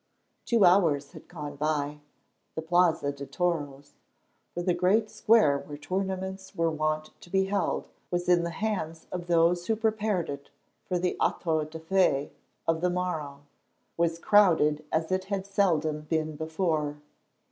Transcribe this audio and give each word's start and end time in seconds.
Two 0.47 0.65
hours 0.65 1.11
had 1.11 1.27
gone 1.27 1.57
by. 1.57 1.99
The 2.55 2.63
Plaza 2.63 3.11
de 3.11 3.27
Toros, 3.27 3.91
for 4.51 4.63
the 4.63 4.73
great 4.73 5.11
square 5.11 5.59
where 5.59 5.77
tournaments 5.77 6.55
were 6.55 6.71
wont 6.71 7.11
to 7.21 7.29
be 7.29 7.45
held 7.45 7.87
was 8.09 8.27
in 8.27 8.41
the 8.41 8.49
hands 8.49 9.05
of 9.11 9.27
those 9.27 9.67
who 9.67 9.75
prepared 9.75 10.27
it 10.27 10.49
for 10.87 10.97
the 10.97 11.15
auto 11.19 11.63
da 11.65 11.77
fé 11.77 12.31
of 12.67 12.81
the 12.81 12.89
morrow, 12.89 13.41
was 13.95 14.17
crowded 14.17 14.83
as 14.91 15.11
it 15.11 15.25
had 15.25 15.45
seldom 15.45 16.01
been 16.09 16.35
before. 16.35 16.99